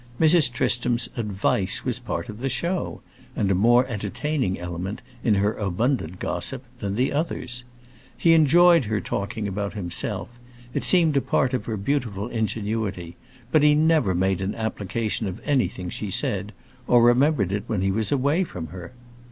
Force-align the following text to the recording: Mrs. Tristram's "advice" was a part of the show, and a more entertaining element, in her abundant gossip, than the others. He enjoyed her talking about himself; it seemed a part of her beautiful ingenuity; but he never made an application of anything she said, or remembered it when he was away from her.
Mrs. 0.19 0.51
Tristram's 0.51 1.09
"advice" 1.15 1.85
was 1.85 1.99
a 1.99 2.01
part 2.01 2.27
of 2.27 2.39
the 2.39 2.49
show, 2.49 3.01
and 3.35 3.51
a 3.51 3.53
more 3.53 3.85
entertaining 3.85 4.59
element, 4.59 5.03
in 5.23 5.35
her 5.35 5.53
abundant 5.53 6.17
gossip, 6.17 6.63
than 6.79 6.95
the 6.95 7.13
others. 7.13 7.63
He 8.17 8.33
enjoyed 8.33 8.85
her 8.85 8.99
talking 8.99 9.47
about 9.47 9.75
himself; 9.75 10.27
it 10.73 10.83
seemed 10.83 11.15
a 11.17 11.21
part 11.21 11.53
of 11.53 11.65
her 11.65 11.77
beautiful 11.77 12.29
ingenuity; 12.29 13.15
but 13.51 13.61
he 13.61 13.75
never 13.75 14.15
made 14.15 14.41
an 14.41 14.55
application 14.55 15.27
of 15.27 15.39
anything 15.45 15.91
she 15.91 16.09
said, 16.09 16.51
or 16.87 17.03
remembered 17.03 17.51
it 17.51 17.65
when 17.67 17.83
he 17.83 17.91
was 17.91 18.11
away 18.11 18.43
from 18.43 18.69
her. 18.69 18.93